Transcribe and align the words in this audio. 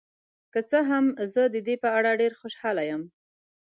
که 0.53 0.59
څه 0.69 0.79
هم، 0.89 1.05
زه 1.33 1.41
د 1.53 1.55
دې 1.67 1.75
په 1.83 1.89
اړه 1.97 2.19
ډیر 2.21 2.31
خوشحاله 2.41 2.83
یم. 2.89 3.03